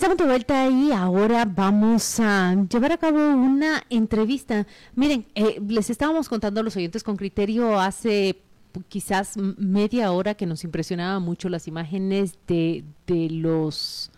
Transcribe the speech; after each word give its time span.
Estamos 0.00 0.16
de 0.16 0.24
vuelta 0.24 0.66
y 0.70 0.92
ahora 0.92 1.44
vamos 1.44 2.20
a 2.20 2.54
llevar 2.54 2.92
a 2.92 2.96
cabo 2.96 3.18
una 3.18 3.84
entrevista. 3.90 4.66
Miren, 4.94 5.26
eh, 5.34 5.60
les 5.68 5.90
estábamos 5.90 6.26
contando 6.26 6.62
a 6.62 6.62
los 6.62 6.74
oyentes 6.74 7.04
con 7.04 7.18
criterio 7.18 7.78
hace 7.78 8.40
quizás 8.88 9.36
media 9.36 10.10
hora 10.12 10.32
que 10.36 10.46
nos 10.46 10.64
impresionaba 10.64 11.20
mucho 11.20 11.50
las 11.50 11.68
imágenes 11.68 12.38
de, 12.46 12.82
de 13.06 13.28
los 13.28 14.10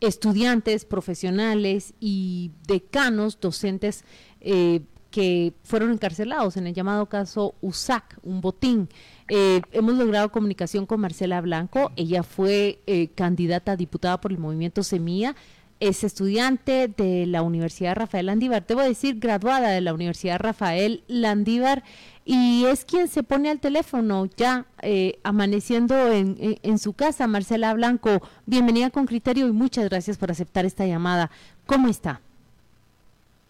estudiantes 0.00 0.84
profesionales 0.84 1.94
y 2.00 2.50
decanos, 2.66 3.40
docentes 3.40 4.04
eh, 4.42 4.82
que 5.14 5.54
fueron 5.62 5.92
encarcelados 5.92 6.56
en 6.56 6.66
el 6.66 6.74
llamado 6.74 7.06
caso 7.06 7.54
USAC, 7.60 8.18
un 8.24 8.40
botín. 8.40 8.88
Eh, 9.28 9.60
hemos 9.70 9.94
logrado 9.94 10.32
comunicación 10.32 10.86
con 10.86 10.98
Marcela 10.98 11.40
Blanco, 11.40 11.92
ella 11.94 12.24
fue 12.24 12.80
eh, 12.88 13.10
candidata 13.14 13.72
a 13.72 13.76
diputada 13.76 14.20
por 14.20 14.32
el 14.32 14.38
movimiento 14.38 14.82
Semilla, 14.82 15.36
es 15.78 16.02
estudiante 16.02 16.88
de 16.88 17.26
la 17.26 17.42
Universidad 17.42 17.94
Rafael 17.94 18.26
Landívar, 18.26 18.66
debo 18.66 18.80
decir 18.80 19.20
graduada 19.20 19.68
de 19.68 19.82
la 19.82 19.94
Universidad 19.94 20.40
Rafael 20.40 21.04
Landívar 21.06 21.84
y 22.24 22.64
es 22.64 22.84
quien 22.84 23.06
se 23.06 23.22
pone 23.22 23.50
al 23.50 23.60
teléfono 23.60 24.26
ya 24.36 24.66
eh, 24.82 25.20
amaneciendo 25.22 26.10
en, 26.10 26.58
en, 26.60 26.78
su 26.80 26.94
casa. 26.94 27.28
Marcela 27.28 27.72
Blanco, 27.72 28.20
bienvenida 28.46 28.90
con 28.90 29.06
criterio 29.06 29.46
y 29.46 29.52
muchas 29.52 29.88
gracias 29.88 30.18
por 30.18 30.32
aceptar 30.32 30.64
esta 30.64 30.84
llamada. 30.86 31.30
¿Cómo 31.66 31.86
está? 31.86 32.20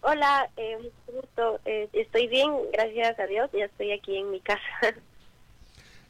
Hola, 0.07 0.51
eh, 0.59 0.77
gusto. 1.07 1.61
Eh, 1.65 1.89
estoy 1.95 2.29
bien, 2.29 2.53
gracias 2.75 3.19
a 3.19 3.27
Dios. 3.27 3.49
Ya 3.55 3.65
estoy 3.65 3.91
aquí 3.93 4.17
en 4.17 4.31
mi 4.31 4.41
casa. 4.41 4.61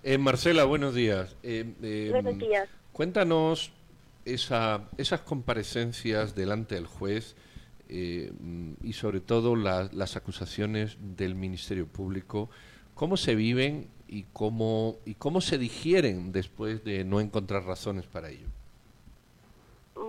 Eh, 0.07 0.19
Marcela, 0.19 0.65
buenos 0.65 0.95
días. 0.95 1.35
Eh, 1.43 1.65
buenos 2.11 2.37
días. 2.37 2.69
Cuéntanos 2.93 3.73
esa, 4.27 4.91
esas 4.99 5.21
comparecencias 5.21 6.35
delante 6.35 6.75
del 6.75 6.87
juez 6.87 7.37
y 7.89 8.93
sobre 8.93 9.21
todo 9.21 9.57
las 9.57 10.17
acusaciones 10.17 10.99
del 11.01 11.35
Ministerio 11.35 11.87
Público. 11.87 12.51
¿Cómo 12.93 13.17
se 13.17 13.35
viven 13.35 13.89
y 14.07 14.25
cómo, 14.25 14.99
y 15.07 15.15
cómo 15.15 15.41
se 15.41 15.57
digieren 15.57 16.33
después 16.33 16.85
de 16.85 17.05
no 17.05 17.23
encontrar 17.23 17.65
razones 17.65 18.05
para 18.05 18.29
ello? 18.29 18.49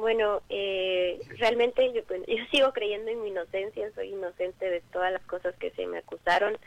Bueno, 0.06 0.44
eh, 0.50 1.20
realmente 1.40 1.92
yo, 2.28 2.36
sigo 2.52 2.72
creyendo 2.74 3.10
en 3.10 3.24
mi 3.24 3.30
inocencia, 3.30 3.90
soy 3.96 4.10
inocente 4.10 4.70
de 4.70 4.82
todas 4.94 5.12
las 5.12 5.24
cosas 5.24 5.56
que 5.56 5.72
se 5.72 5.88
me 5.88 5.98
acusaron, 5.98 6.60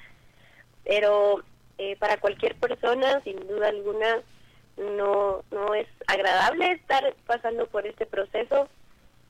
pero 0.83 1.44
eh, 1.78 1.94
para 2.00 2.16
cualquier 2.16 2.56
persona, 2.56 3.20
sin 3.22 3.39
duda 3.47 3.69
alguna, 3.69 4.22
no, 4.77 5.44
no 5.53 5.72
es 5.77 5.86
agradable 6.09 6.72
estar 6.72 7.14
pasando 7.27 7.69
por 7.69 7.86
este 7.86 8.06
proceso. 8.06 8.69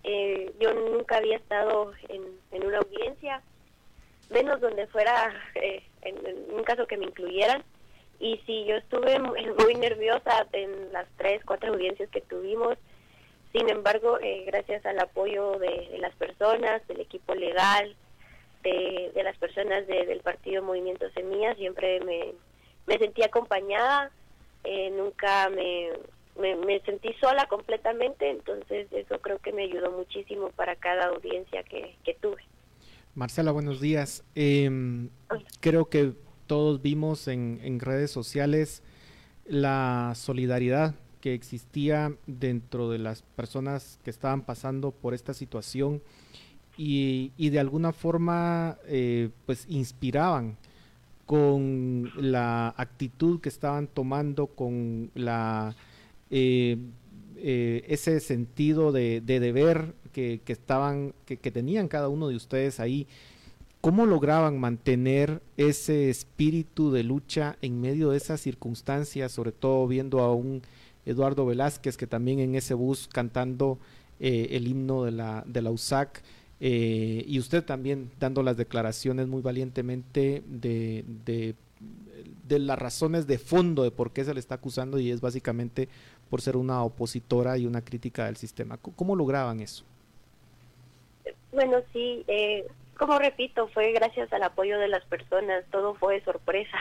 Eh, 0.05 0.55
yo 0.59 0.73
nunca 0.73 1.19
había 1.19 1.37
estado 1.37 1.93
en, 2.09 2.23
en 2.53 2.67
una 2.67 2.79
audiencia, 2.79 3.43
menos 4.31 4.59
donde 4.63 4.87
fuera 4.87 5.35
eh, 5.55 5.83
en, 6.01 6.27
en, 6.27 6.55
un 6.55 6.65
caso 6.65 6.87
que 6.87 6.97
me 6.97 7.05
incluyeran. 7.05 7.63
Y 8.21 8.39
sí, 8.47 8.65
yo 8.65 8.77
estuve 8.77 9.19
muy 9.19 9.75
nerviosa 9.75 10.47
en 10.53 10.95
las 10.95 11.07
tres, 11.19 11.43
cuatro 11.45 11.75
audiencias 11.75 12.09
que 12.09 12.23
tuvimos 12.23 12.79
sin 13.53 13.69
embargo, 13.69 14.19
eh, 14.21 14.45
gracias 14.47 14.85
al 14.85 14.99
apoyo 14.99 15.59
de, 15.59 15.99
las 16.01 16.15
personas, 16.17 16.87
del 16.87 17.01
equipo 17.01 17.35
legal, 17.35 17.97
de, 18.63 19.13
las 19.23 19.37
personas 19.39 19.87
del 19.87 20.21
partido 20.21 20.63
Movimiento 20.63 21.09
Semillas, 21.11 21.57
siempre 21.57 22.01
me, 22.01 22.35
me 22.87 22.99
sentí 22.99 23.23
acompañada, 23.23 24.11
eh, 24.65 24.91
nunca 24.91 25.49
me, 25.49 25.91
me, 26.39 26.81
sentí 26.81 27.13
sola 27.21 27.47
completamente, 27.47 28.29
entonces 28.31 28.87
eso 28.93 29.19
creo 29.21 29.39
que 29.39 29.53
me 29.53 29.65
ayudó 29.65 29.93
muchísimo 29.93 30.51
para 30.51 30.77
cada 30.77 31.07
audiencia 31.07 31.63
que, 31.63 31.97
que 32.05 32.15
tuve. 32.15 32.43
Marcela, 33.15 33.51
buenos 33.51 33.81
días. 33.81 34.25
Em, 34.35 35.09
creo 35.61 35.87
que 35.87 36.13
todos 36.47 36.83
vimos 36.83 37.29
en, 37.29 37.61
en 37.63 37.81
redes 37.81 38.11
sociales 38.11 38.83
la 39.47 40.13
solidaridad 40.15 40.95
existía 41.35 42.15
dentro 42.27 42.91
de 42.91 42.99
las 42.99 43.23
personas 43.23 43.99
que 44.05 44.11
estaban 44.11 44.43
pasando 44.43 44.91
por 44.91 45.15
esta 45.15 45.35
situación 45.35 46.03
y, 46.77 47.51
de 47.51 47.59
alguna 47.59 47.93
forma 47.93 48.79
eh, 48.87 49.31
pues 49.47 49.67
inspiraban 49.69 50.57
con 51.27 52.11
la 52.17 52.73
actitud 52.77 53.41
que 53.41 53.49
estaban 53.49 53.89
tomando, 53.89 54.47
con 54.47 55.11
la 55.15 55.77
eh, 56.31 56.79
eh, 57.37 57.85
ese 57.89 58.21
sentido 58.21 58.93
de, 58.93 59.21
deber 59.21 59.95
que, 60.13 60.41
estaban, 60.47 61.15
que, 61.27 61.37
que, 61.37 61.51
tenían 61.51 61.89
cada 61.89 62.09
uno 62.09 62.29
de 62.29 62.37
ustedes 62.37 62.81
ahí. 62.81 63.07
¿Cómo 63.81 64.07
lograban 64.07 64.59
mantener 64.59 65.43
ese 65.57 66.11
espíritu 66.11 66.91
de 66.91 67.05
lucha 67.05 67.57
en 67.63 67.81
medio 67.81 68.11
de 68.11 68.17
esas 68.17 68.41
circunstancias, 68.41 69.31
sobre 69.31 69.53
todo 69.53 69.87
viendo 69.87 70.21
a 70.21 70.35
un 70.35 70.63
Eduardo 71.09 71.47
Velázquez, 71.47 71.97
que 71.97 72.07
también 72.07 72.39
en 72.39 72.55
ese 72.55 72.75
bus 72.75 73.09
cantando 73.09 73.79
eh, 74.21 74.49
el 74.53 74.69
himno 74.69 75.05
de 75.05 75.13
la, 75.13 75.43
de 75.47 75.63
la 75.63 75.71
USAC, 75.71 76.23
eh, 76.61 77.25
y 77.27 77.39
usted 77.39 77.65
también 77.65 78.11
dando 78.19 78.43
las 78.43 78.57
declaraciones 78.57 79.27
muy 79.27 79.43
valientemente 79.43 80.43
de, 80.47 81.05
de, 81.25 82.59
las 82.59 82.79
razones 82.79 83.27
de 83.29 83.39
fondo 83.39 83.85
de 83.85 83.93
por 83.93 84.11
qué 84.11 84.25
se 84.25 84.35
le 84.35 84.41
está 84.41 84.57
acusando 84.57 84.99
y 84.99 85.13
es 85.13 85.21
básicamente 85.21 85.89
por 86.29 86.41
ser 86.41 86.57
una 86.57 86.83
opositora 86.83 87.57
y 87.57 87.67
una 87.67 87.83
crítica 87.83 88.25
del 88.25 88.37
sistema. 88.37 88.77
¿Cómo 88.79 89.15
lograban 89.15 89.61
eso? 89.61 89.85
Bueno, 91.53 91.79
sí, 91.93 92.25
eh, 92.27 92.67
como 92.99 93.19
repito, 93.19 93.69
fue 93.69 93.93
gracias 93.93 94.33
al 94.33 94.43
apoyo 94.43 94.79
de 94.79 94.89
las 94.89 95.05
personas, 95.05 95.65
todo 95.71 95.95
fue 95.95 96.21
sorpresa. 96.23 96.77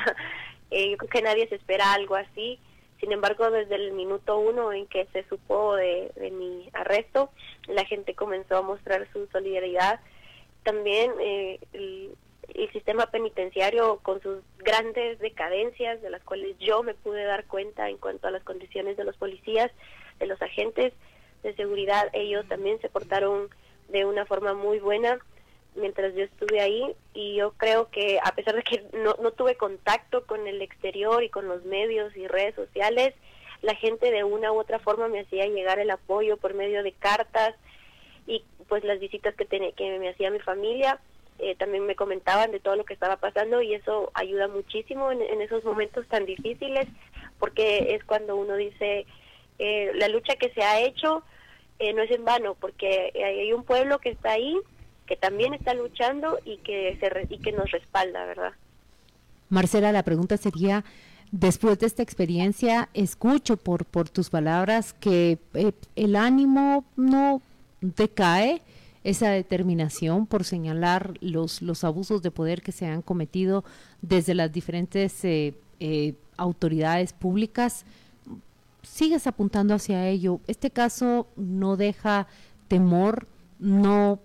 yo 0.71 0.97
creo 0.97 1.09
que 1.09 1.21
nadie 1.21 1.47
se 1.47 1.55
espera 1.55 1.93
algo 1.93 2.15
así. 2.15 2.59
Sin 2.99 3.11
embargo, 3.11 3.51
desde 3.51 3.75
el 3.75 3.91
minuto 3.93 4.39
uno 4.39 4.73
en 4.73 4.87
que 4.87 5.05
se 5.13 5.23
supo 5.27 5.75
de, 5.75 6.11
mi 6.31 6.69
arresto, 6.73 7.29
la 7.67 7.85
gente 7.85 8.15
comenzó 8.15 8.57
a 8.57 8.61
mostrar 8.61 9.07
su 9.13 9.27
solidaridad. 9.27 9.99
También 10.63 11.11
eh, 11.19 11.59
el, 11.73 12.15
sistema 12.73 13.07
penitenciario 13.07 13.99
con 14.01 14.21
sus 14.21 14.39
grandes 14.57 15.19
decadencias, 15.19 16.01
de 16.01 16.09
las 16.09 16.23
cuales 16.23 16.57
yo 16.59 16.81
me 16.81 16.95
pude 16.95 17.23
dar 17.23 17.45
cuenta 17.45 17.89
en 17.89 17.97
cuanto 17.97 18.27
a 18.27 18.31
las 18.31 18.43
condiciones 18.43 18.97
de 18.97 19.03
los 19.03 19.15
policías, 19.17 19.71
de 20.19 20.25
los 20.25 20.41
agentes 20.41 20.93
de 21.43 21.55
seguridad, 21.55 22.09
ellos 22.13 22.47
también 22.47 22.79
se 22.81 22.89
portaron 22.89 23.49
de 23.89 24.05
una 24.05 24.25
forma 24.25 24.53
muy 24.53 24.79
buena 24.79 25.19
mientras 25.77 26.13
yo 26.15 26.23
estuve 26.23 26.59
ahí 26.59 26.95
y 27.13 27.35
yo 27.35 27.51
creo 27.53 27.89
que 27.89 28.19
a 28.23 28.33
pesar 28.33 28.55
de 28.55 28.63
que 28.63 28.83
no, 28.93 29.15
no 29.21 29.31
tuve 29.31 29.55
contacto 29.55 30.25
con 30.25 30.47
el 30.47 30.61
exterior 30.61 31.23
y 31.23 31.29
con 31.29 31.47
los 31.47 31.63
medios 31.65 32.15
y 32.15 32.27
redes 32.27 32.55
sociales, 32.55 33.13
la 33.61 33.75
gente 33.75 34.11
de 34.11 34.23
una 34.23 34.51
u 34.51 34.59
otra 34.59 34.79
forma 34.79 35.07
me 35.07 35.21
hacía 35.21 35.47
llegar 35.47 35.79
el 35.79 35.89
apoyo 35.89 36.37
por 36.37 36.53
medio 36.53 36.83
de 36.83 36.91
cartas 36.91 37.55
y 38.25 38.43
pues 38.67 38.83
las 38.83 38.99
visitas 38.99 39.35
que, 39.35 39.45
tenía, 39.45 39.71
que 39.71 39.97
me 39.99 40.09
hacía 40.09 40.29
mi 40.31 40.39
familia. 40.39 40.99
Eh, 41.39 41.55
también 41.55 41.85
me 41.85 41.95
comentaban 41.95 42.51
de 42.51 42.59
todo 42.59 42.75
lo 42.75 42.83
que 42.83 42.95
estaba 42.95 43.17
pasando 43.17 43.61
y 43.61 43.75
eso 43.75 44.09
ayuda 44.15 44.47
muchísimo 44.47 45.11
en, 45.11 45.39
esos 45.39 45.63
momentos 45.63 46.07
tan 46.07 46.25
difíciles 46.25 46.87
porque 47.37 47.93
es 47.93 48.03
cuando 48.05 48.35
uno 48.35 48.55
dice 48.55 49.05
eh, 49.59 49.91
la 49.93 50.07
lucha 50.07 50.35
que 50.35 50.49
se 50.49 50.63
ha 50.63 50.81
hecho 50.81 51.21
eh, 51.77 51.93
no 51.93 52.01
es 52.01 52.09
en 52.09 52.25
vano 52.25 52.55
porque 52.59 53.13
hay 53.23 53.53
un 53.53 53.63
pueblo 53.63 53.99
que 53.99 54.09
está 54.09 54.31
ahí 54.31 54.59
que 55.07 55.15
también 55.15 55.53
está 55.53 55.73
luchando 55.73 56.37
y 56.45 56.57
que, 56.57 56.97
se 56.99 57.33
y 57.33 57.39
que 57.39 57.51
nos 57.51 57.71
respalda, 57.71 58.25
¿verdad? 58.25 58.51
Marcela, 59.49 59.91
la 59.91 60.03
pregunta 60.03 60.37
sería, 60.37 60.83
después 61.31 61.79
de 61.79 61.87
esta 61.87 62.03
experiencia, 62.03 62.89
escucho 62.93 63.57
por, 63.57 63.85
por 63.85 64.09
tus 64.09 64.29
palabras 64.29 64.93
que 64.93 65.39
eh, 65.53 65.71
el 65.95 66.15
ánimo 66.15 66.85
no 66.95 67.41
decae, 67.81 68.61
esa 69.03 69.29
determinación 69.29 70.27
por 70.27 70.43
señalar 70.43 71.13
los, 71.21 71.61
los 71.61 71.85
abusos 71.85 72.21
de 72.21 72.29
poder 72.29 72.61
que 72.61 72.73
se 72.73 72.87
han 72.87 73.01
cometido 73.01 73.63
desde 74.01 74.33
las 74.33 74.51
diferentes 74.51 75.23
eh, 75.23 75.53
eh, 75.79 76.15
autoridades 76.35 77.13
públicas, 77.13 77.85
sigues 78.83 79.25
apuntando 79.25 79.73
hacia 79.73 80.07
ello. 80.09 80.41
Este 80.47 80.71
caso 80.71 81.27
no 81.37 81.77
deja 81.77 82.27
temor, 82.67 83.27
no 83.59 84.19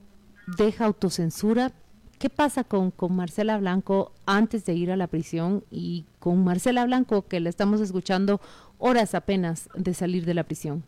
deja 0.47 0.87
autocensura. 0.87 1.73
¿Qué 2.19 2.31
pasa 2.31 2.62
con, 2.62 2.91
con 2.91 3.17
Marcela 3.17 3.59
Blanco 3.59 4.12
antes 4.27 4.65
de 4.65 4.75
ir 4.75 4.93
a 4.93 4.97
la 4.97 5.09
prisión 5.09 5.65
y 5.71 6.06
con 6.21 6.44
Marcela 6.44 6.85
Blanco 6.85 7.27
que 7.27 7.41
la 7.41 7.49
estamos 7.49 7.81
escuchando 7.81 8.41
horas 8.79 9.15
apenas 9.15 9.69
de 9.75 9.94
salir 9.94 10.25
de 10.25 10.35
la 10.35 10.44
prisión? 10.44 10.85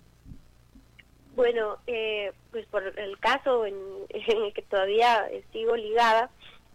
Bueno, 1.36 1.78
eh, 1.86 2.32
pues 2.52 2.66
por 2.66 2.82
el 2.98 3.18
caso 3.18 3.66
en, 3.66 3.74
el 4.08 4.52
que 4.52 4.62
todavía 4.62 5.26
sigo 5.52 5.76
ligada, 5.76 6.30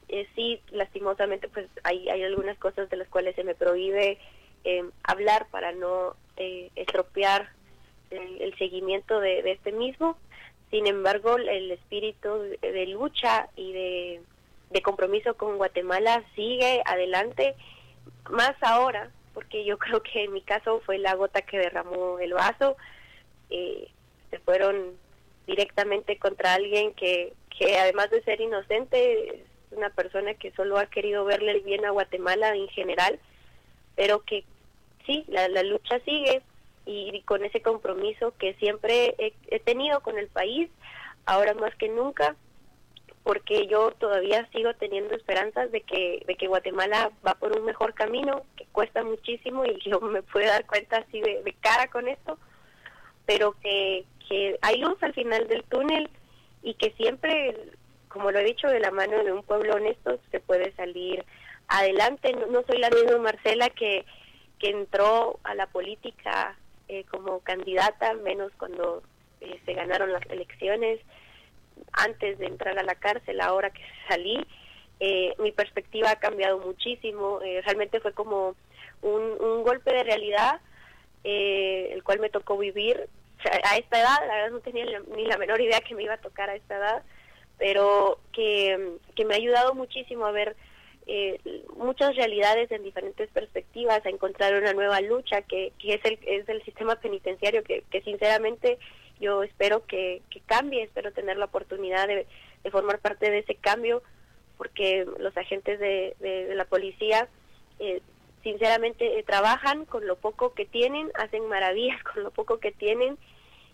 eh, 0.10 0.28
sí, 0.36 0.62
lastimosamente, 0.72 1.48
pues 1.48 1.68
hay, 1.84 2.10
hay 2.10 2.24
algunas 2.24 2.58
cosas 2.58 2.90
de 2.90 2.98
las 2.98 3.08
cuales 3.08 3.36
se 3.36 3.44
me 3.44 3.56
prohíbe 3.56 4.18
eh, 4.64 4.84
hablar 5.04 5.48
para 5.52 5.72
no 5.72 6.16
estropear 6.76 7.50
el, 8.12 8.58
seguimiento 8.58 9.20
de, 9.20 9.44
de, 9.44 9.52
este 9.52 9.74
mismo. 9.74 10.18
Sin 10.72 10.86
embargo, 10.86 11.38
el 11.38 11.72
espíritu 11.72 12.30
de 12.62 12.86
lucha 12.88 13.50
y 13.56 13.74
de, 13.74 14.22
compromiso 14.84 15.36
con 15.36 15.58
Guatemala 15.58 16.24
sigue 16.36 16.82
adelante, 16.86 17.56
más 18.30 18.56
ahora, 18.62 19.12
porque 19.34 19.66
yo 19.66 19.78
creo 19.80 20.04
que 20.04 20.26
en 20.26 20.34
mi 20.34 20.42
caso 20.42 20.82
fue 20.86 21.00
la 21.00 21.16
gota 21.16 21.42
que 21.42 21.58
derramó 21.58 22.20
el 22.20 22.34
vaso. 22.34 22.78
Eh, 23.50 23.90
se 24.30 24.38
fueron 24.40 24.96
directamente 25.48 26.20
contra 26.20 26.54
alguien 26.54 26.94
que, 26.94 27.34
que 27.58 27.78
además 27.78 28.12
de 28.12 28.22
ser 28.22 28.40
inocente, 28.40 29.38
es 29.38 29.42
una 29.72 29.90
persona 29.90 30.36
que 30.36 30.52
solo 30.52 30.78
ha 30.78 30.86
querido 30.86 31.26
verle 31.26 31.52
el 31.52 31.62
bien 31.62 31.84
a 31.86 31.90
Guatemala 31.90 32.56
en 32.56 32.68
general, 32.68 33.20
pero 33.96 34.24
que 34.24 34.44
sí, 35.08 35.26
la, 35.28 35.48
la 35.48 35.64
lucha 35.64 36.00
sigue 36.06 36.44
y, 36.90 37.22
con 37.22 37.46
ese 37.46 37.62
compromiso 37.62 38.34
que 38.40 38.56
siempre 38.56 39.16
he, 39.20 39.60
tenido 39.60 40.02
con 40.02 40.18
el 40.18 40.28
país, 40.28 40.70
ahora 41.26 41.54
más 41.54 41.76
que 41.76 41.88
nunca, 41.88 42.36
porque 43.24 43.68
yo 43.68 43.92
todavía 43.92 44.50
sigo 44.52 44.74
teniendo 44.74 45.14
esperanzas 45.14 45.72
de 45.72 45.82
que, 45.82 46.24
de 46.26 46.36
que 46.36 46.48
Guatemala 46.48 47.12
va 47.26 47.36
por 47.36 47.56
un 47.56 47.64
mejor 47.64 47.94
camino, 47.94 48.44
que 48.58 48.66
cuesta 48.72 49.04
muchísimo 49.04 49.66
y 49.66 49.80
yo 49.88 50.00
me 50.02 50.24
puedo 50.24 50.48
dar 50.48 50.66
cuenta 50.66 50.98
así 50.98 51.22
de, 51.22 51.56
cara 51.62 51.88
con 51.88 52.08
esto, 52.08 52.40
pero 53.28 53.54
que, 53.62 54.06
que 54.28 54.58
hay 54.62 54.78
luz 54.78 54.98
al 55.04 55.14
final 55.14 55.48
del 55.48 55.64
túnel 55.66 56.10
y 56.64 56.74
que 56.74 56.92
siempre, 56.94 57.56
como 58.08 58.32
lo 58.32 58.40
he 58.40 58.46
dicho, 58.46 58.68
de 58.68 58.80
la 58.80 58.90
mano 58.90 59.24
de 59.24 59.32
un 59.32 59.44
pueblo 59.44 59.76
honesto 59.76 60.20
se 60.32 60.40
puede 60.40 60.72
salir 60.74 61.24
adelante. 61.68 62.34
No, 62.50 62.64
soy 62.64 62.80
la 62.80 62.90
misma 62.90 63.20
Marcela 63.20 63.70
que, 63.70 64.06
que 64.58 64.72
entró 64.72 65.40
a 65.44 65.54
la 65.54 65.68
política 65.68 66.58
eh, 66.90 67.06
como 67.10 67.40
candidata, 67.42 68.14
menos 68.16 68.52
cuando 68.58 69.04
eh, 69.42 69.60
se 69.64 69.74
ganaron 69.74 70.12
las 70.12 70.26
elecciones, 70.30 71.00
antes 71.94 72.40
de 72.40 72.48
entrar 72.48 72.80
a 72.80 72.84
la 72.84 72.96
cárcel, 72.96 73.40
ahora 73.42 73.70
que 73.70 73.84
salí. 74.08 74.44
Eh, 75.00 75.36
mi 75.38 75.52
perspectiva 75.52 76.10
ha 76.10 76.20
cambiado 76.20 76.60
muchísimo, 76.60 77.40
realmente 77.40 78.00
fue 78.02 78.12
como 78.14 78.56
un, 79.04 79.22
un 79.40 79.64
golpe 79.64 79.94
de 79.94 80.04
realidad, 80.04 80.60
el 81.24 82.04
cual 82.04 82.20
me 82.20 82.30
tocó 82.30 82.58
vivir 82.58 83.08
a 83.64 83.78
esta 83.78 84.00
edad, 84.00 84.28
la 84.28 84.36
verdad 84.36 84.52
no 84.52 84.60
tenía 84.60 84.86
ni 85.16 85.26
la 85.26 85.38
menor 85.38 85.62
idea 85.62 85.80
que 85.82 85.96
me 85.96 86.04
iba 86.04 86.16
a 86.16 86.22
tocar 86.22 86.50
a 86.50 86.56
esta 86.56 86.76
edad, 86.76 87.04
pero 87.60 88.20
que, 88.34 88.98
que 89.16 89.26
me 89.26 89.36
ha 89.36 89.38
ayudado 89.38 89.74
muchísimo 89.76 90.26
a 90.26 90.32
ver 90.32 90.58
eh, 91.12 91.64
muchas 91.76 92.16
realidades 92.16 92.72
en 92.72 92.84
diferentes 92.84 93.32
perspectivas, 93.32 94.06
a 94.06 94.10
encontrar 94.10 94.54
una 94.54 94.74
nueva 94.74 95.02
lucha 95.02 95.42
que, 95.42 95.74
que 95.80 95.96
es, 95.96 96.06
el, 96.06 96.20
es 96.22 96.48
el 96.48 96.64
sistema 96.64 96.98
penitenciario 96.98 97.64
que, 97.64 97.84
que 97.90 98.04
sinceramente 98.04 98.78
yo 99.20 99.42
espero 99.42 99.88
que, 99.88 100.22
que, 100.30 100.40
cambie, 100.42 100.84
espero 100.84 101.12
tener 101.12 101.38
la 101.38 101.46
oportunidad 101.46 102.08
de, 102.08 102.28
de, 102.64 102.72
formar 102.72 103.00
parte 103.00 103.32
de 103.32 103.40
ese 103.40 103.56
cambio, 103.56 104.04
porque 104.56 105.08
los 105.18 105.36
agentes 105.36 105.80
de, 105.80 106.16
de, 106.20 106.54
la 106.54 106.66
policía 106.66 107.28
eh, 107.80 108.04
sinceramente 108.44 109.18
eh, 109.18 109.24
trabajan 109.24 109.86
con 109.86 110.06
lo 110.06 110.16
poco 110.16 110.54
que 110.54 110.68
tienen, 110.68 111.12
hacen 111.16 111.48
maravillas 111.48 112.04
con 112.14 112.22
lo 112.22 112.30
poco 112.30 112.60
que 112.60 112.72
tienen 112.72 113.18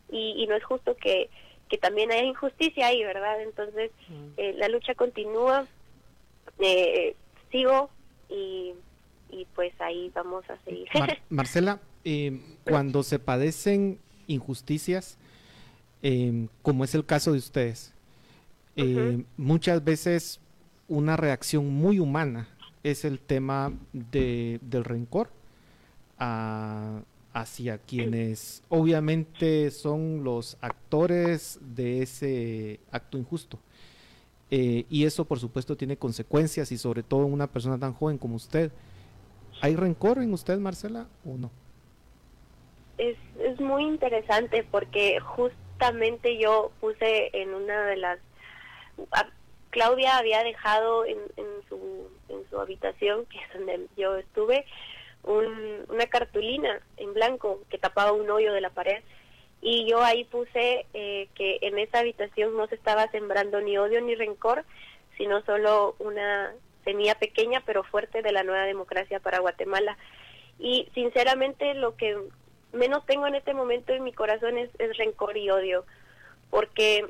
y, 0.10 0.42
y 0.42 0.48
no 0.48 0.56
es 0.56 0.64
justo 0.64 0.96
que, 0.96 1.30
que 1.68 1.78
también 1.78 2.14
haya 2.14 2.24
injusticia 2.24 2.88
ahí, 2.88 3.04
¿verdad? 3.04 3.42
Entonces 3.42 3.92
mm. 4.08 4.28
eh, 4.38 4.54
la 4.54 4.70
lucha 4.70 4.96
continúa. 4.96 5.68
Sigo 7.52 7.90
y, 8.30 8.74
y 9.30 9.46
pues 9.56 9.74
ahí 9.80 10.12
vamos 10.14 10.44
a 10.50 10.58
seguir. 10.64 10.88
Marcela, 11.30 11.80
eh, 12.04 12.40
cuando 12.64 13.04
se 13.04 13.20
padecen 13.20 14.00
injusticias, 14.28 15.18
eh, 16.04 16.48
como 16.62 16.84
es 16.84 16.94
el 16.96 17.06
caso 17.06 17.32
de 17.32 17.40
ustedes, 17.40 17.94
eh, 18.76 19.24
muchas 19.38 19.84
veces 19.84 20.40
una 20.88 21.18
reacción 21.18 21.68
muy 21.74 22.00
humana 22.00 22.48
es 22.84 23.06
el 23.06 23.20
tema 23.20 23.74
de, 23.94 24.60
del 24.62 24.84
rencor 24.84 25.32
hacia 27.34 27.78
quienes 27.80 28.64
obviamente 28.70 29.72
son 29.72 30.24
los 30.24 30.58
actores 30.62 31.60
de 31.62 32.04
ese 32.04 32.80
acto 32.92 33.18
injusto. 33.18 33.60
Eh, 34.52 34.86
y 34.90 35.06
eso, 35.06 35.26
por 35.26 35.40
supuesto, 35.40 35.76
tiene 35.76 35.98
consecuencias 35.98 36.72
y 36.72 36.78
sobre 36.78 37.04
todo 37.04 37.26
en 37.26 37.34
una 37.34 37.48
persona 37.48 37.80
tan 37.80 37.94
joven 37.94 38.18
como 38.18 38.36
usted. 38.36 38.72
¿Hay 39.62 39.76
rencor 39.76 40.20
en 40.20 40.34
usted, 40.34 40.58
Marcela, 40.60 41.08
o 41.26 41.38
no? 41.38 41.52
Es, 42.98 43.18
es 43.40 43.60
muy 43.60 43.84
interesante 43.84 44.66
porque 44.70 45.20
justamente 45.20 46.38
yo 46.38 46.72
puse 46.80 47.30
en 47.34 47.54
una 47.54 47.86
de 47.86 47.98
las... 47.98 48.20
Claudia 49.72 50.18
había 50.18 50.42
dejado 50.44 51.06
en, 51.06 51.18
en, 51.36 51.46
su, 51.68 52.08
en 52.30 52.50
su 52.50 52.60
habitación, 52.60 53.26
que 53.26 53.40
es 53.40 53.54
donde 53.54 53.88
yo 53.98 54.16
estuve, 54.16 54.66
una 55.24 56.06
cartulina 56.08 56.82
en 56.98 57.14
blanco 57.14 57.62
que 57.70 57.78
tapaba 57.78 58.12
un 58.12 58.30
hoyo 58.30 58.54
de 58.54 58.62
la 58.62 58.70
pared 58.70 59.04
y 59.68 59.84
yo 59.90 60.04
ahí 60.04 60.26
puse 60.26 60.86
eh, 60.94 61.28
que 61.34 61.58
en 61.64 61.80
esa 61.80 61.98
habitación 61.98 62.56
no 62.56 62.68
se 62.68 62.76
estaba 62.76 63.10
sembrando 63.10 63.60
ni 63.62 63.80
odio 63.80 64.00
ni 64.00 64.14
rencor, 64.14 64.64
sino 65.18 65.42
solo 65.42 65.96
una 65.98 66.54
semilla 66.84 67.16
pequeña 67.16 67.64
pero 67.66 67.84
fuerte 67.84 68.22
de 68.22 68.32
la 68.32 68.44
nueva 68.44 68.66
democracia 68.66 69.20
para 69.20 69.40
Guatemala. 69.40 69.98
Y 70.60 70.88
sinceramente 70.94 71.74
lo 71.74 71.96
que 71.96 72.16
menos 72.74 73.08
tengo 73.08 73.26
en 73.26 73.34
este 73.34 73.56
momento 73.56 73.92
en 73.92 74.04
mi 74.04 74.14
corazón 74.14 74.60
es, 74.60 74.70
rencor 75.00 75.36
y 75.36 75.50
odio, 75.50 75.84
porque 76.52 77.04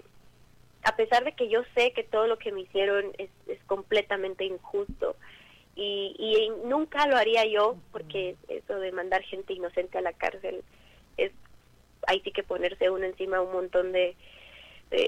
a 0.84 0.96
pesar 0.96 1.26
de 1.26 1.34
que 1.34 1.50
yo 1.50 1.64
sé 1.76 1.92
que 1.92 2.04
todo 2.04 2.26
lo 2.26 2.38
que 2.38 2.54
me 2.54 2.62
hicieron 2.62 3.12
es, 3.18 3.32
es 3.48 3.62
completamente 3.66 4.46
injusto, 4.46 5.18
y, 5.76 6.16
y 6.18 6.68
nunca 6.70 7.06
lo 7.06 7.18
haría 7.18 7.46
yo, 7.46 7.76
porque 7.92 8.38
eso 8.48 8.80
de 8.80 8.94
mandar 8.94 9.24
gente 9.24 9.52
inocente 9.52 9.98
a 9.98 10.02
la 10.02 10.14
cárcel 10.14 10.64
es 11.18 11.34
hay 12.08 12.22
sí 12.22 12.32
que 12.32 12.44
ponerse 12.44 12.90
uno 12.90 13.06
encima 13.06 13.42
un 13.42 13.52
montón 13.52 13.92
de, 13.92 14.16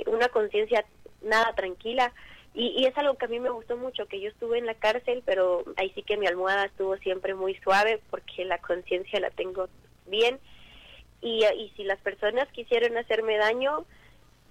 una 0.06 0.30
conciencia 0.30 0.86
nada 1.22 1.54
tranquila. 1.56 2.14
Y, 2.54 2.70
y, 2.70 2.86
es 2.86 2.98
algo 2.98 3.16
que 3.16 3.26
a 3.26 3.28
mí 3.28 3.40
me 3.40 3.52
gustó 3.52 3.78
mucho, 3.78 4.08
que 4.08 4.20
yo 4.20 4.30
estuve 4.30 4.58
en 4.58 4.66
la 4.66 4.74
cárcel, 4.74 5.22
pero 5.26 5.64
ahí 5.76 5.92
sí 5.94 6.02
que 6.02 6.18
mi 6.18 6.26
almohada 6.26 6.66
estuvo 6.66 6.98
siempre 6.98 7.36
muy 7.36 7.56
suave 7.56 8.02
porque 8.10 8.46
la 8.46 8.58
conciencia 8.58 9.20
la 9.20 9.30
tengo 9.30 9.70
bien. 10.08 10.40
Y, 11.22 11.46
y 11.46 11.70
si 11.76 11.84
las 11.84 12.00
personas 12.00 12.48
quisieron 12.50 12.98
hacerme 12.98 13.38
daño, 13.38 13.86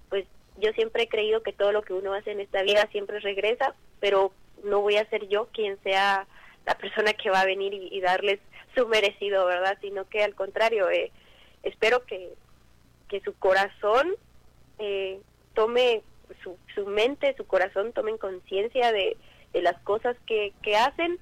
pues 0.08 0.24
yo 0.58 0.72
siempre 0.72 1.04
he 1.04 1.08
creído 1.08 1.42
que 1.42 1.52
todo 1.52 1.72
lo 1.72 1.82
que 1.82 1.92
uno 1.92 2.14
hace 2.14 2.32
en 2.32 2.40
esta 2.40 2.62
vida 2.62 2.88
siempre 2.92 3.18
regresa, 3.20 3.74
pero 4.00 4.32
no 4.64 4.80
voy 4.80 4.96
a 4.96 5.08
ser 5.08 5.28
yo 5.28 5.48
quien 5.52 5.78
sea 5.82 6.26
la 6.66 6.76
persona 6.76 7.12
que 7.12 7.30
va 7.30 7.40
a 7.40 7.46
venir 7.46 7.72
y, 7.74 8.00
darles 8.00 8.40
su 8.74 8.86
merecido, 8.88 9.46
¿verdad? 9.46 9.78
Sino 9.80 10.08
que 10.08 10.22
al 10.22 10.34
contrario, 10.34 10.90
eh, 10.90 11.12
espero 11.66 12.04
que, 12.06 12.34
que 13.08 13.20
su 13.20 13.34
corazón 13.34 14.14
eh, 14.78 15.20
tome, 15.54 16.02
su, 16.42 16.56
su 16.74 16.86
mente, 16.86 17.34
su 17.36 17.46
corazón 17.46 17.92
tomen 17.92 18.18
conciencia 18.18 18.92
de, 18.92 19.16
las 19.52 19.78
cosas 19.84 20.16
que, 20.26 20.52
que 20.60 20.76
hacen 20.76 21.18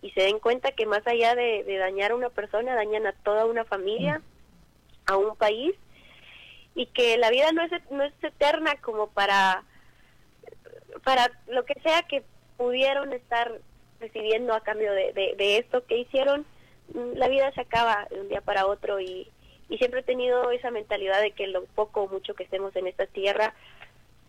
y 0.00 0.10
se 0.12 0.22
den 0.22 0.38
cuenta 0.38 0.72
que 0.72 0.86
más 0.86 1.06
allá 1.06 1.34
de, 1.34 1.64
dañar 1.78 2.12
a 2.12 2.14
una 2.14 2.30
persona, 2.30 2.74
dañan 2.74 3.06
a 3.06 3.12
toda 3.12 3.44
una 3.44 3.64
familia, 3.64 4.22
a 5.06 5.18
un 5.18 5.36
país, 5.36 5.74
y 6.74 6.86
que 6.86 7.18
la 7.18 7.30
vida 7.30 7.52
no 7.52 7.62
es, 7.62 7.70
no 7.90 8.02
es 8.02 8.12
eterna 8.22 8.74
como 8.80 9.08
para, 9.08 9.64
para 11.04 11.30
lo 11.46 11.66
que 11.66 11.74
sea 11.80 12.02
que 12.02 12.22
pudieron 12.56 13.12
estar 13.12 13.52
recibiendo 14.00 14.54
a 14.54 14.62
cambio 14.62 14.92
de, 14.92 15.12
de 15.12 15.58
esto 15.58 15.84
que 15.84 15.98
hicieron, 15.98 16.46
la 16.94 17.28
vida 17.28 17.52
se 17.52 17.60
acaba 17.60 18.06
de 18.10 18.20
un 18.20 18.28
día 18.28 18.40
para 18.40 18.66
otro 18.66 19.00
y, 19.00 19.30
y 19.68 19.78
siempre 19.78 20.00
he 20.00 20.04
tenido 20.04 20.50
esa 20.50 20.70
mentalidad 20.70 21.20
de 21.20 21.32
que 21.32 21.46
lo 21.46 21.64
poco 21.64 22.02
o 22.02 22.08
mucho 22.08 22.34
que 22.34 22.44
estemos 22.44 22.74
en 22.76 22.86
esta 22.86 23.06
tierra, 23.06 23.54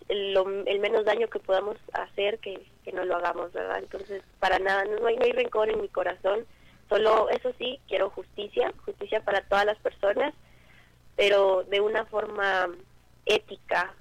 el 0.08 0.80
menos 0.80 1.06
daño 1.06 1.30
que 1.30 1.40
podamos 1.40 1.78
hacer, 1.94 2.40
que, 2.40 2.62
no 2.94 3.04
lo 3.04 3.16
hagamos, 3.18 3.52
¿verdad? 3.52 3.80
Entonces, 3.80 4.22
para 4.40 4.60
nada, 4.60 4.86
no 4.86 5.08
hay, 5.08 5.18
no 5.18 5.26
hay 5.26 5.32
rencor 5.32 5.70
en 5.70 5.82
mi 5.82 5.90
corazón, 5.90 6.46
solo 6.88 7.30
eso 7.30 7.52
sí, 7.58 7.80
quiero 7.88 8.10
justicia, 8.12 8.72
justicia 8.86 9.22
para 9.22 9.42
todas 9.42 9.66
las 9.66 9.78
personas, 9.80 10.34
pero 11.16 11.64
de 11.64 11.82
una 11.82 12.06
forma 12.06 12.70
ética, 13.26 13.94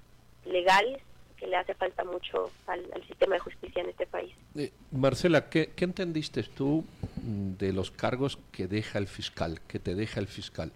legal, 0.45 1.01
que 1.39 1.47
le 1.47 1.57
hace 1.57 1.75
falta 1.75 2.05
mucho 2.05 2.51
al, 2.67 2.85
sistema 3.09 3.35
de 3.35 3.41
justicia 3.41 3.83
en 3.83 3.89
este 3.89 4.07
país. 4.07 4.33
Eh, 4.55 4.71
Marcela, 4.93 5.49
¿qué, 5.49 5.73
¿qué 5.75 5.85
entendiste 5.87 6.43
tú 6.43 6.85
de 7.17 7.73
los 7.73 7.91
cargos 7.91 8.39
que 8.53 8.67
deja 8.67 8.99
el 8.99 9.09
fiscal, 9.09 9.61
que 9.67 9.79
te 9.79 9.95
deja 9.95 10.21
el 10.21 10.29
fiscal? 10.29 10.71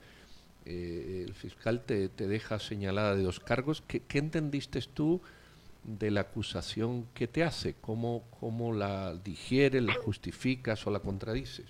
Eh, 0.70 1.24
el 1.26 1.32
fiscal 1.32 1.80
te, 1.80 2.08
deja 2.08 2.58
señalada 2.58 3.16
de 3.16 3.22
dos 3.22 3.40
cargos. 3.40 3.82
¿Qué, 3.88 4.02
entendiste 4.18 4.82
tú 4.82 5.22
de 5.82 6.10
la 6.10 6.20
acusación 6.20 7.06
que 7.14 7.26
te 7.26 7.42
hace? 7.42 7.74
¿Cómo, 7.80 8.24
¿Cómo 8.38 8.74
la 8.74 9.14
digieres, 9.14 9.82
la 9.82 9.94
justificas 9.94 10.86
o 10.86 10.90
la 10.90 11.00
contradices? 11.00 11.64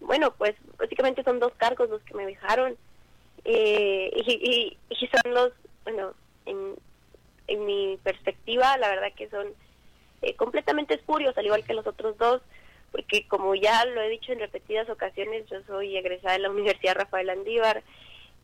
Bueno, 0.00 0.32
pues 0.38 0.54
básicamente 0.78 1.22
son 1.22 1.38
dos 1.38 1.52
cargos 1.58 1.90
los 1.90 2.02
que 2.02 2.14
me 2.14 2.24
dejaron 2.24 2.78
eh, 3.44 4.10
y, 4.26 4.78
y, 4.88 5.06
son 5.08 5.34
los, 5.34 5.52
bueno, 5.84 6.14
en, 6.46 6.76
mi 7.66 7.98
perspectiva, 8.02 8.78
la 8.78 8.88
verdad 8.88 9.12
que 9.14 9.28
son 9.28 9.48
eh, 10.22 10.34
completamente 10.36 10.94
espurios, 10.94 11.36
al 11.36 11.44
igual 11.44 11.64
que 11.64 11.74
los 11.74 11.86
otros 11.86 12.16
dos, 12.16 12.40
porque 12.90 13.26
como 13.28 13.54
ya 13.54 13.84
lo 13.84 14.00
he 14.02 14.08
dicho 14.08 14.32
en 14.32 14.40
repetidas 14.40 14.88
ocasiones, 14.88 15.46
yo 15.48 15.62
soy 15.66 15.96
egresada 15.96 16.34
de 16.34 16.40
la 16.40 16.50
Universidad 16.50 16.96
Rafael 16.96 17.30
Andívar, 17.30 17.82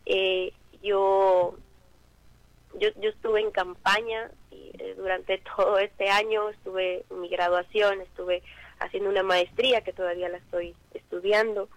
eh, 0.06 0.52
yo, 0.82 1.56
yo, 2.78 2.88
yo 3.00 3.10
estuve 3.10 3.40
en 3.40 3.50
campaña 3.50 4.30
eh, 4.50 4.94
durante 4.96 5.38
todo 5.56 5.78
este 5.78 6.08
año, 6.08 6.48
estuve 6.50 7.04
en 7.10 7.20
mi 7.20 7.28
graduación, 7.28 8.00
estuve 8.00 8.42
haciendo 8.78 9.10
una 9.10 9.22
maestría 9.22 9.80
que 9.80 9.92
todavía 9.92 10.28
la 10.28 10.38
estoy 10.38 10.74
estudiando 10.94 11.68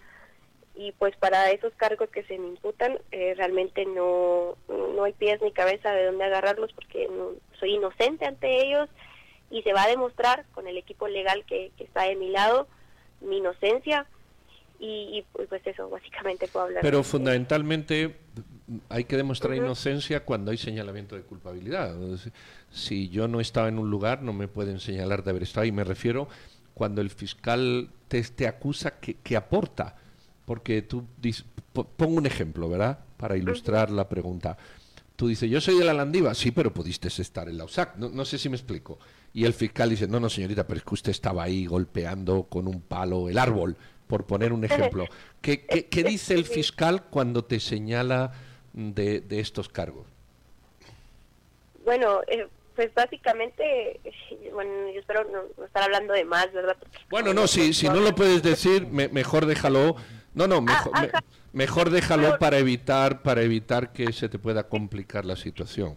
y 0.74 0.92
pues 0.92 1.16
para 1.16 1.50
esos 1.50 1.74
cargos 1.74 2.08
que 2.10 2.22
se 2.24 2.38
me 2.38 2.48
imputan 2.48 2.98
eh, 3.10 3.34
realmente 3.36 3.84
no, 3.86 4.56
no 4.68 5.04
hay 5.04 5.12
pies 5.12 5.40
ni 5.42 5.50
cabeza 5.52 5.92
de 5.92 6.06
dónde 6.06 6.24
agarrarlos 6.24 6.72
porque 6.72 7.08
soy 7.58 7.74
inocente 7.74 8.26
ante 8.26 8.66
ellos 8.66 8.88
y 9.50 9.62
se 9.62 9.72
va 9.72 9.84
a 9.84 9.88
demostrar 9.88 10.44
con 10.52 10.66
el 10.66 10.76
equipo 10.76 11.08
legal 11.08 11.44
que, 11.44 11.72
está 11.78 12.04
de 12.04 12.16
mi 12.16 12.30
lado 12.30 12.68
mi 13.20 13.38
inocencia 13.38 14.06
y, 14.82 15.24
pues, 15.32 15.46
pues, 15.48 15.66
eso 15.66 15.90
básicamente 15.90 16.48
puedo 16.48 16.64
hablar. 16.64 16.80
Pero 16.82 17.02
fundamentalmente 17.02 18.16
hay 18.88 19.04
que 19.04 19.18
demostrar 19.18 19.54
inocencia 19.54 20.24
cuando 20.24 20.52
hay 20.52 20.56
señalamiento 20.56 21.16
de 21.16 21.22
culpabilidad. 21.22 21.94
Si 22.70 23.10
yo 23.10 23.28
no 23.28 23.40
estaba 23.40 23.68
en 23.68 23.78
un 23.78 23.90
lugar 23.90 24.22
no 24.22 24.32
me 24.32 24.48
pueden 24.48 24.80
señalar 24.80 25.22
de 25.22 25.30
haber 25.30 25.42
estado 25.42 25.66
y 25.66 25.72
me 25.72 25.84
refiero 25.84 26.28
cuando 26.72 27.02
el 27.02 27.10
fiscal 27.10 27.90
te, 28.08 28.22
te 28.22 28.48
acusa 28.48 29.00
que, 29.00 29.14
que 29.14 29.36
aporta 29.36 29.96
porque 30.46 30.82
tú 30.82 31.06
pongo 31.72 32.16
un 32.16 32.26
ejemplo, 32.26 32.68
¿verdad? 32.68 32.98
Para 33.16 33.36
ilustrar 33.36 33.90
la 33.90 34.08
pregunta. 34.08 34.56
Tú 35.20 35.28
dices, 35.28 35.50
yo 35.50 35.60
soy 35.60 35.78
de 35.78 35.84
la 35.84 35.92
Landiva, 35.92 36.34
sí, 36.34 36.50
pero 36.50 36.72
pudiste 36.72 37.08
estar 37.08 37.46
en 37.46 37.58
la 37.58 37.64
USAC, 37.64 37.96
no, 37.96 38.24
sé 38.24 38.38
si 38.38 38.48
me 38.48 38.56
explico. 38.56 38.98
Y 39.34 39.44
el 39.44 39.52
fiscal 39.52 39.90
dice, 39.90 40.08
no, 40.08 40.18
no, 40.18 40.30
señorita, 40.30 40.66
pero 40.66 40.78
es 40.78 40.82
que 40.82 40.94
usted 40.94 41.10
estaba 41.10 41.42
ahí 41.42 41.66
golpeando 41.66 42.44
con 42.44 42.66
un 42.66 42.80
palo 42.80 43.28
el 43.28 43.36
árbol, 43.36 43.76
por 44.06 44.24
poner 44.24 44.50
un 44.50 44.64
ejemplo. 44.64 45.04
¿Qué, 45.42 45.66
qué, 45.66 46.04
dice 46.04 46.32
el 46.32 46.46
fiscal 46.46 47.02
cuando 47.10 47.44
te 47.44 47.60
señala 47.60 48.32
de, 48.72 49.22
estos 49.28 49.68
cargos? 49.68 50.06
Bueno, 51.84 52.22
eh, 52.26 52.48
pues 52.74 52.88
básicamente, 52.94 54.00
bueno, 54.54 54.90
yo 54.90 55.00
espero 55.00 55.26
no, 55.30 55.66
estar 55.66 55.82
hablando 55.82 56.14
de 56.14 56.24
más, 56.24 56.50
¿verdad? 56.50 56.78
bueno, 57.10 57.34
no, 57.34 57.46
si, 57.46 57.74
si 57.74 57.90
no 57.90 58.00
lo 58.00 58.14
puedes 58.14 58.42
decir, 58.42 58.86
mejor 58.86 59.44
déjalo 59.44 59.96
no, 60.34 60.46
no, 60.46 60.60
mejor, 60.60 60.92
ah, 60.94 61.22
mejor 61.52 61.90
déjalo 61.90 62.38
para 62.38 62.58
evitar 62.58 63.22
para 63.22 63.42
evitar 63.42 63.92
que 63.92 64.12
se 64.12 64.28
te 64.28 64.38
pueda 64.38 64.68
complicar 64.68 65.24
la 65.24 65.36
situación. 65.36 65.96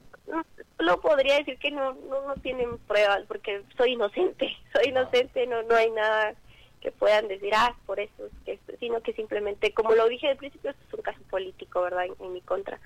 No 0.79 0.99
podría 0.99 1.37
decir 1.37 1.57
que 1.59 1.71
no, 1.71 1.93
no, 1.93 2.33
tienen 2.41 2.77
pruebas 2.79 3.21
porque 3.27 3.61
soy 3.77 3.93
inocente, 3.93 4.57
soy 4.73 4.89
inocente, 4.89 5.45
no 5.47 5.63
no 5.63 5.75
hay 5.75 5.91
nada 5.91 6.35
que 6.81 6.91
puedan 6.91 7.29
decir, 7.29 7.53
ah, 7.55 7.73
por 7.85 8.01
eso, 8.01 8.29
que, 8.45 8.59
sino 8.81 9.01
que 9.01 9.13
simplemente, 9.13 9.73
como 9.73 9.95
lo 9.95 10.09
dije 10.09 10.27
al 10.27 10.35
principio, 10.35 10.71
esto 10.71 10.83
es 10.85 10.93
un 10.93 11.01
caso 11.01 11.19
político, 11.29 11.81
¿verdad?, 11.81 12.07
en, 12.19 12.33
mi 12.33 12.41
contra. 12.41 12.77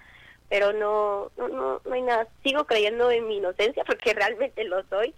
Pero 0.49 0.71
no, 0.71 1.31
no, 1.35 1.47
no, 1.47 1.81
no 1.83 1.93
hay 1.93 2.03
nada. 2.03 2.27
Sigo 2.43 2.65
creyendo 2.65 3.09
en 3.09 3.27
mi 3.27 3.37
inocencia 3.37 3.83
porque 3.87 4.13
realmente 4.13 4.63
lo 4.65 4.83
soy 4.83 5.15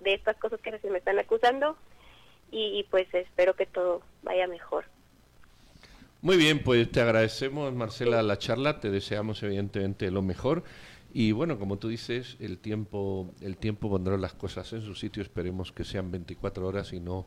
de 0.00 0.14
estas 0.14 0.36
cosas 0.38 0.60
que 0.60 0.76
se 0.76 0.90
me 0.90 0.98
están 0.98 1.18
acusando 1.20 1.76
y 2.50 2.84
pues 2.90 3.06
espero 3.14 3.54
que 3.54 3.66
todo 3.66 4.02
vaya 4.24 4.48
mejor. 4.48 4.86
Muy 6.22 6.36
bien, 6.36 6.62
pues 6.62 6.90
te 6.90 7.00
agradecemos, 7.00 7.72
Marcela, 7.74 8.22
la 8.22 8.38
charla, 8.38 8.80
te 8.80 8.90
deseamos 8.90 9.42
evidentemente 9.42 10.10
lo 10.10 10.22
mejor. 10.22 10.64
Y 11.12 11.32
bueno, 11.32 11.58
como 11.58 11.78
tú 11.78 11.88
dices, 11.88 12.36
el 12.40 12.58
tiempo, 12.58 13.32
el 13.40 13.56
tiempo 13.56 13.88
pondrá 13.88 14.16
las 14.16 14.34
cosas 14.34 14.72
en 14.72 14.82
su 14.82 14.94
sitio. 14.94 15.22
Esperemos 15.22 15.72
que 15.72 15.84
sean 15.84 16.10
24 16.10 16.66
horas 16.66 16.92
y 16.92 17.00
no 17.00 17.26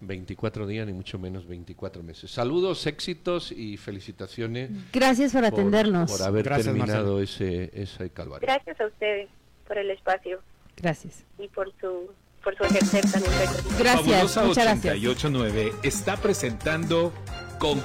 24 0.00 0.66
días, 0.66 0.86
ni 0.86 0.92
mucho 0.92 1.18
menos 1.18 1.46
24 1.46 2.02
meses. 2.02 2.30
Saludos, 2.30 2.86
éxitos 2.86 3.52
y 3.52 3.76
felicitaciones. 3.76 4.70
Gracias 4.92 5.32
por 5.32 5.44
atendernos. 5.44 6.10
Por, 6.10 6.22
haber 6.22 6.48
terminado 6.48 7.20
ese, 7.20 7.70
ese 7.74 8.10
calvario. 8.10 8.46
Gracias 8.46 8.80
a 8.80 8.86
ustedes 8.86 9.28
por 9.66 9.78
el 9.78 9.90
espacio. 9.90 10.42
Gracias. 10.76 11.24
Y 11.38 11.48
por 11.48 11.72
su, 11.80 12.10
por 12.42 12.56
su 12.56 12.64
ejercer 12.64 13.04
también. 13.10 13.32
Gracias, 13.78 14.36
muchas 14.44 14.64
gracias. 14.64 14.96
889 14.96 15.72
está 15.82 16.16
presentando 16.16 17.12
con 17.58 17.78